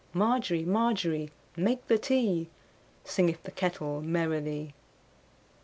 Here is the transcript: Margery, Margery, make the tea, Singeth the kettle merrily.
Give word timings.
Margery, 0.15 0.63
Margery, 0.65 1.29
make 1.55 1.87
the 1.87 1.99
tea, 1.99 2.49
Singeth 3.05 3.43
the 3.43 3.51
kettle 3.51 4.01
merrily. 4.01 4.73